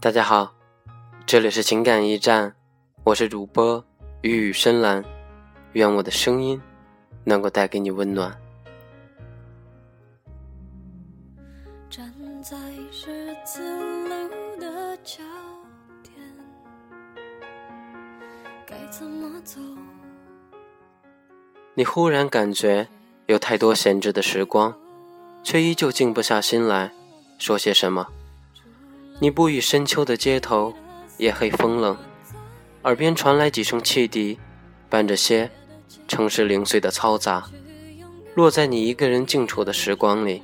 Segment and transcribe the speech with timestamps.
[0.00, 0.54] 大家好，
[1.26, 2.54] 这里是情感驿站，
[3.02, 3.84] 我是主播
[4.22, 5.04] 雨雨深蓝，
[5.72, 6.62] 愿我的声音
[7.24, 8.32] 能够带给你温暖。
[11.90, 12.56] 站在
[12.92, 13.60] 十字
[14.04, 15.24] 路的交
[16.00, 16.14] 点，
[18.64, 19.60] 该怎么走？
[21.74, 22.86] 你忽然感觉
[23.26, 24.72] 有太多闲置的时光，
[25.42, 26.92] 却依旧静不下心来
[27.36, 28.06] 说些什么。
[29.20, 30.72] 你不语深秋的街头，
[31.16, 31.96] 夜黑风冷，
[32.82, 34.38] 耳边传来几声汽笛，
[34.88, 35.50] 伴着些
[36.06, 37.50] 城市零碎的嘈杂，
[38.36, 40.40] 落在你一个人静处的时光里。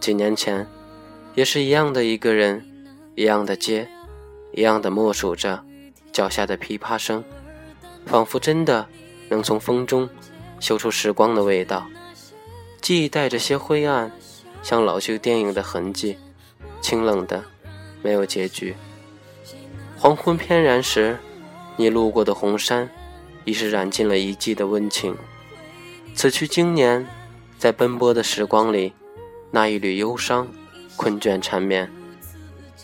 [0.00, 0.66] 几年前，
[1.36, 2.66] 也是一样的一个人，
[3.14, 3.88] 一样的街，
[4.54, 5.62] 一样的默数着
[6.10, 7.22] 脚下的噼啪声，
[8.06, 8.88] 仿佛真的
[9.28, 10.10] 能从风中
[10.58, 11.86] 嗅出时光的味道。
[12.80, 14.10] 记忆带着些灰暗，
[14.64, 16.18] 像老旧电影的痕迹，
[16.80, 17.44] 清冷的。
[18.02, 18.74] 没有结局。
[19.96, 21.18] 黄昏翩然时，
[21.76, 22.90] 你路过的红山，
[23.44, 25.16] 已是染尽了一季的温情。
[26.14, 27.06] 此去经年，
[27.58, 28.92] 在奔波的时光里，
[29.50, 30.48] 那一缕忧伤，
[30.96, 31.90] 困倦缠绵。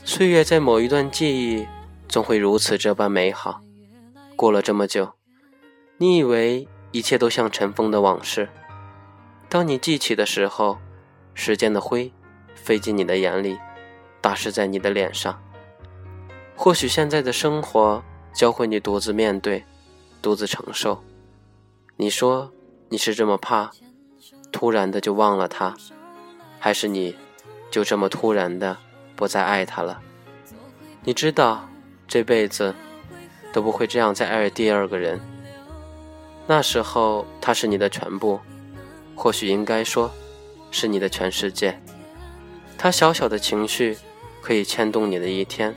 [0.04, 1.66] 岁月在某一段记忆，
[2.08, 3.62] 总会如此这般美好。
[4.36, 5.12] 过了这么久，
[5.96, 8.48] 你以为一切都像尘封的往事。
[9.48, 10.78] 当你记起的时候，
[11.32, 12.12] 时间的灰
[12.54, 13.56] 飞进你的眼里。
[14.26, 15.40] 打湿在你的脸上。
[16.56, 18.02] 或许现在的生活
[18.34, 19.64] 教会你独自面对，
[20.20, 21.00] 独自承受。
[21.96, 22.50] 你说
[22.88, 23.70] 你是这么怕，
[24.50, 25.76] 突然的就忘了他，
[26.58, 27.14] 还是你
[27.70, 28.76] 就这么突然的
[29.14, 30.00] 不再爱他了？
[31.04, 31.68] 你知道
[32.08, 32.74] 这辈子
[33.52, 35.20] 都不会这样再爱第二个人。
[36.48, 38.40] 那时候他是你的全部，
[39.14, 40.10] 或许应该说
[40.72, 41.80] 是你的全世界。
[42.76, 43.96] 他小小的情绪。
[44.46, 45.74] 可以牵动你的一天，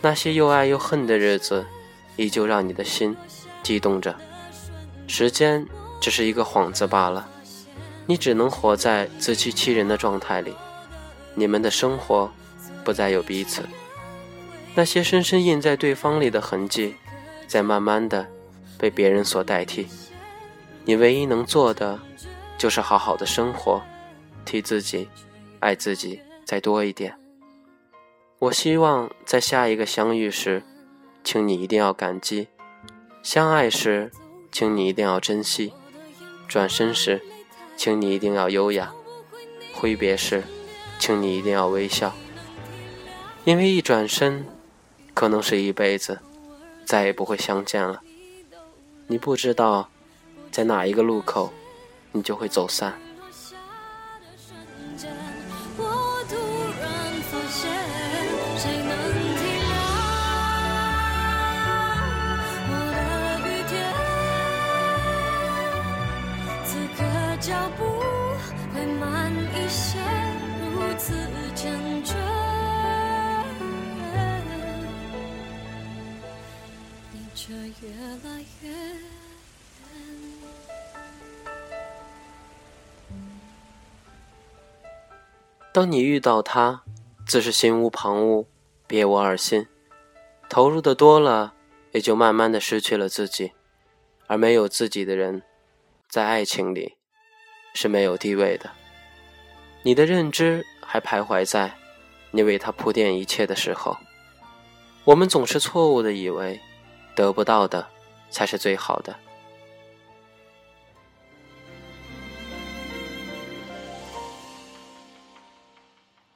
[0.00, 1.66] 那些又爱又恨的日子，
[2.14, 3.16] 依旧让你的心
[3.60, 4.14] 激动着。
[5.08, 5.66] 时间
[6.00, 7.28] 只是一个幌子罢了，
[8.06, 10.54] 你只能活在自欺欺人的状态里。
[11.34, 12.30] 你们的生活
[12.84, 13.64] 不再有彼此，
[14.76, 16.94] 那些深深印在对方里的痕迹，
[17.48, 18.28] 在慢慢的
[18.78, 19.88] 被别人所代替。
[20.84, 21.98] 你唯一能做的，
[22.56, 23.82] 就是好好的生活，
[24.44, 25.08] 替自己、
[25.58, 27.25] 爱自己再多一点。
[28.38, 30.62] 我希望在下一个相遇时，
[31.24, 32.48] 请你一定要感激；
[33.22, 34.12] 相爱时，
[34.52, 35.72] 请你一定要珍惜；
[36.46, 37.22] 转身时，
[37.78, 38.92] 请你一定要优雅；
[39.72, 40.44] 挥别时，
[40.98, 42.14] 请你一定要微笑。
[43.44, 44.46] 因为一转身，
[45.14, 46.20] 可能是一辈子，
[46.84, 48.02] 再也不会相见了。
[49.06, 49.88] 你不知道，
[50.52, 51.54] 在哪一个路口，
[52.12, 53.00] 你就会走散。
[77.36, 78.70] 这越来越
[85.70, 86.82] 当你遇到他，
[87.26, 88.46] 自是心无旁骛，
[88.86, 89.66] 别无二心。
[90.48, 91.52] 投入的多了，
[91.92, 93.52] 也就慢慢的失去了自己。
[94.26, 95.42] 而没有自己的人，
[96.08, 96.96] 在爱情里
[97.74, 98.70] 是没有地位的。
[99.82, 101.76] 你的认知还徘徊在
[102.30, 103.98] 你为他铺垫一切的时候。
[105.04, 106.60] 我们总是错误的以为，
[107.16, 107.84] 得不到的
[108.30, 109.16] 才是最好的。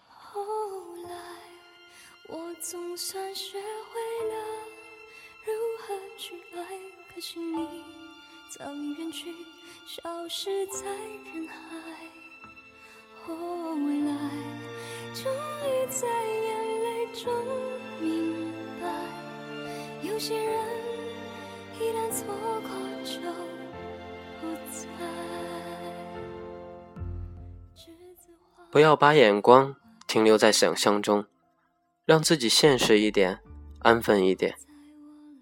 [0.09, 0.43] 后
[1.05, 1.11] 来，
[2.29, 4.35] 我总算学会了
[5.45, 6.65] 如何去爱，
[7.15, 7.85] 可惜你
[8.49, 9.35] 早已远去，
[9.87, 10.87] 消失在
[11.35, 11.55] 人海。
[13.27, 14.11] 后来，
[15.15, 17.31] 终于在眼泪中。
[20.21, 20.55] 有些人
[21.81, 22.27] 一旦错
[22.61, 22.69] 过
[23.03, 23.19] 就
[24.39, 24.85] 不再。
[28.71, 29.75] 不要把眼光
[30.07, 31.25] 停留在想象中，
[32.05, 33.41] 让自己现实一点，
[33.79, 34.57] 安分一点。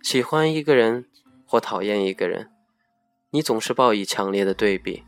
[0.01, 1.09] 喜欢一个人
[1.45, 2.49] 或讨厌一个人，
[3.31, 5.03] 你总是报以强烈的对比。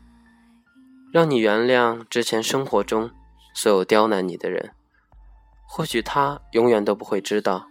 [1.13, 3.09] 让你原谅之前生活中
[3.53, 4.73] 所有刁难你的人，
[5.65, 7.70] 或许他永远都不会知道。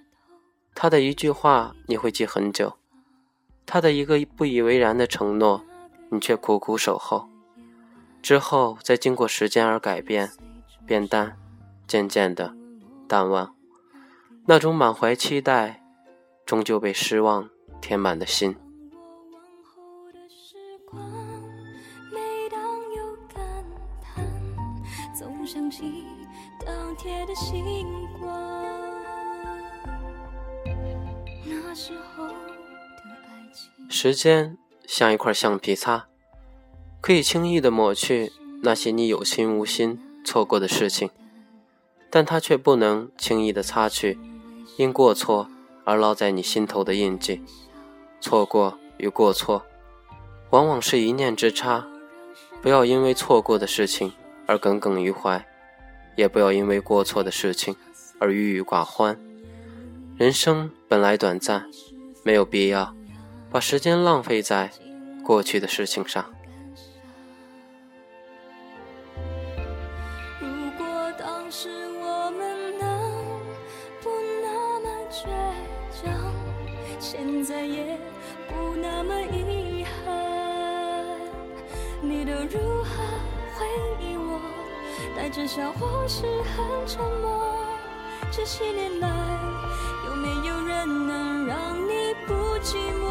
[0.83, 2.73] 他的一句话你会记很久，
[3.67, 5.63] 他的一个不以为然的承诺，
[6.09, 7.29] 你却苦苦守候。
[8.23, 10.33] 之后再经过时间而改变，
[10.87, 11.37] 变淡，
[11.87, 12.55] 渐渐的
[13.07, 13.55] 淡忘。
[14.47, 15.85] 那种满怀期待，
[16.47, 17.51] 终究被失望
[17.83, 18.57] 填满的心。
[33.89, 34.57] 时间
[34.87, 36.07] 像一块橡皮擦，
[37.01, 38.33] 可以轻易的抹去
[38.63, 41.11] 那些你有心无心错过的事情，
[42.09, 44.19] 但它却不能轻易的擦去
[44.77, 45.49] 因过错
[45.85, 47.43] 而烙在你心头的印记。
[48.21, 49.65] 错过与过错，
[50.51, 51.87] 往往是一念之差。
[52.61, 54.13] 不要因为错过的事情
[54.47, 55.47] 而耿耿于怀，
[56.17, 57.75] 也不要因为过错的事情
[58.19, 59.19] 而郁郁寡欢。
[60.21, 61.65] 人生本来短暂，
[62.23, 62.95] 没有必要。
[63.51, 64.71] 把时间浪费在
[65.25, 66.23] 过去的事情上。
[70.39, 70.47] 如
[70.77, 71.71] 果当时
[72.03, 73.15] 我们能
[74.03, 74.11] 不
[74.43, 75.25] 那么倔
[75.91, 76.35] 强，
[76.99, 77.99] 现在也
[78.47, 81.17] 不那么遗憾，
[82.03, 82.91] 你都如何
[83.57, 83.67] 回
[83.99, 84.39] 忆我？
[85.17, 87.70] 带着笑或是很沉默？
[88.33, 89.09] 这些年来，
[90.07, 92.33] 有没有人能让你不
[92.63, 93.09] 寂寞？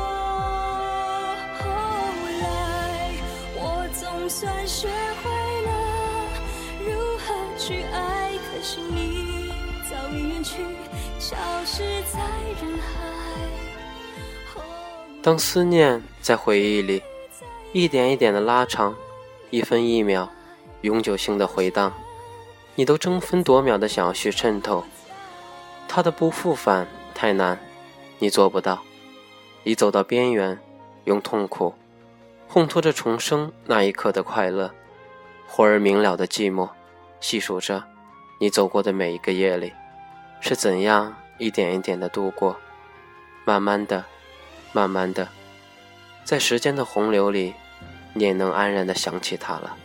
[1.60, 1.69] 后
[2.42, 3.12] 来，
[3.54, 4.88] 我总算学
[5.21, 5.30] 会
[5.66, 5.71] 了
[6.86, 9.51] 如何去爱，可是你
[9.89, 10.63] 早已远去，
[11.19, 11.36] 消
[11.66, 12.19] 失在
[12.62, 12.88] 人海。
[15.21, 17.04] 当思念在回忆里
[17.74, 18.95] 一点一点的拉长，
[19.50, 20.30] 一分一秒
[20.81, 21.94] 永久性的回荡，
[22.75, 24.86] 你都争分夺秒的想要去渗透，
[25.91, 27.59] 他的不复返太难，
[28.19, 28.83] 你做不到，
[29.63, 30.59] 已走到边缘，
[31.06, 31.74] 用痛苦。
[32.47, 34.71] 烘托着重生那一刻的快乐，
[35.47, 36.69] 忽而明了的寂寞，
[37.19, 37.83] 细数着
[38.39, 39.74] 你走过的每一个夜里，
[40.39, 42.56] 是怎样一点一点的度过，
[43.44, 44.06] 慢慢的，
[44.71, 45.27] 慢慢的，
[46.24, 47.56] 在时间的洪流里，
[48.13, 49.75] 你也能安然的想起他了。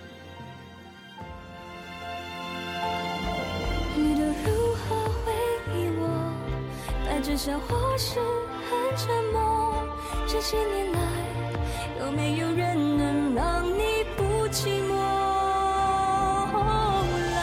[7.25, 8.21] 带着笑或是
[8.69, 9.75] 很沉默，
[10.26, 10.99] 这些年来。
[11.99, 14.93] 有没有人能让你不寂寞？
[16.53, 17.41] 后来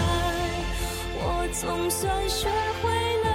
[1.18, 2.48] 我总算学
[2.83, 2.92] 会
[3.24, 3.30] 了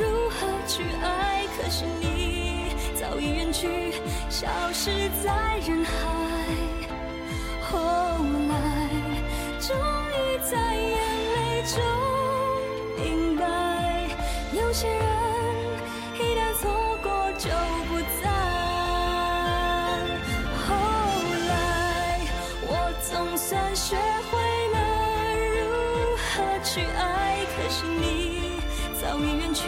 [0.00, 3.92] 如何去爱，可是你早已远去，
[4.30, 4.90] 消失
[5.22, 5.92] 在人海。
[7.60, 7.76] 后
[8.48, 8.54] 来
[9.60, 9.76] 终
[10.16, 10.96] 于在眼
[11.34, 11.76] 泪中，
[14.76, 15.00] 有些人
[16.16, 16.68] 一旦错
[17.02, 17.48] 过就
[17.88, 18.28] 不再。
[20.66, 20.68] 后
[21.48, 22.20] 来
[22.60, 22.70] 我
[23.00, 23.96] 总算学
[24.30, 24.36] 会
[24.74, 24.76] 了
[25.56, 25.64] 如
[26.18, 26.24] 何
[26.62, 28.60] 去爱，可惜你
[29.00, 29.64] 早已远去，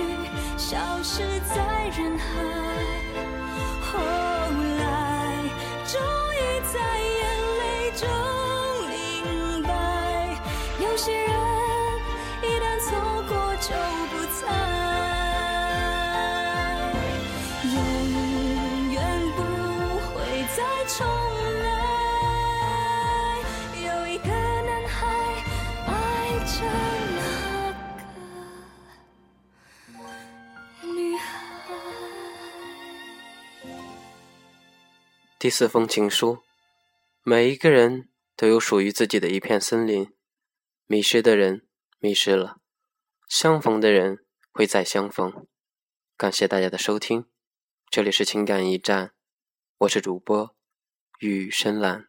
[0.58, 1.22] 消失
[1.54, 3.07] 在人海。
[20.88, 21.06] 会再重。
[35.38, 36.42] 第四封情书，
[37.22, 40.12] 每一个人都有属于自己的一片森林。
[40.90, 42.56] 迷失的人迷失了，
[43.28, 45.46] 相逢的人会再相逢。
[46.16, 47.26] 感谢大家的收听，
[47.90, 49.12] 这里是情感驿站，
[49.80, 50.56] 我是主播
[51.20, 52.07] 雨深蓝。